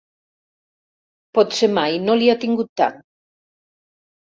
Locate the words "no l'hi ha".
2.07-2.39